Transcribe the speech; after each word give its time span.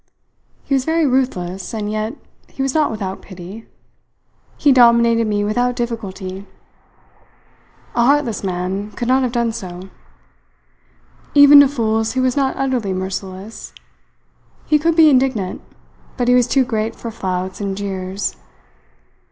He 0.63 0.73
was 0.73 0.83
very 0.83 1.05
ruthless, 1.05 1.75
and 1.75 1.91
yet 1.91 2.15
he 2.47 2.63
was 2.63 2.73
not 2.73 2.89
without 2.89 3.21
pity. 3.21 3.67
He 4.57 4.71
dominated 4.71 5.27
me 5.27 5.43
without 5.43 5.75
difficulty. 5.75 6.47
A 7.93 8.03
heartless 8.03 8.43
man 8.43 8.89
could 8.93 9.07
not 9.07 9.21
have 9.21 9.31
done 9.31 9.51
so. 9.51 9.89
Even 11.35 11.59
to 11.59 11.67
fools 11.67 12.13
he 12.13 12.19
was 12.19 12.35
not 12.35 12.57
utterly 12.57 12.93
merciless. 12.93 13.73
He 14.65 14.79
could 14.79 14.95
be 14.95 15.07
indignant, 15.07 15.61
but 16.17 16.27
he 16.27 16.33
was 16.33 16.47
too 16.47 16.65
great 16.65 16.95
for 16.95 17.11
flouts 17.11 17.61
and 17.61 17.77
jeers. 17.77 18.37